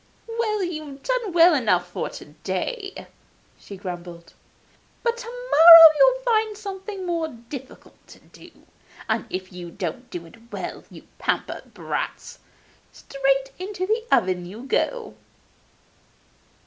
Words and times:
'Well, 0.27 0.63
you 0.63 0.83
have 0.87 1.03
done 1.03 1.31
well 1.31 1.53
enough 1.53 1.87
for 1.91 2.09
to 2.09 2.25
day,' 2.25 3.05
she 3.59 3.77
grumbled; 3.77 4.33
'but 5.03 5.15
to 5.17 5.27
morrow 5.27 5.89
you'll 5.95 6.47
have 6.47 6.57
something 6.57 7.05
more 7.05 7.27
difficult 7.27 8.07
to 8.07 8.17
do, 8.19 8.49
and 9.07 9.27
if 9.29 9.53
you 9.53 9.69
don't 9.69 10.09
do 10.09 10.25
it 10.25 10.51
well, 10.51 10.83
you 10.89 11.05
pampered 11.19 11.75
brats, 11.75 12.39
straight 12.91 13.51
into 13.59 13.85
the 13.85 14.03
oven 14.11 14.47
you 14.47 14.63
go. 14.63 15.13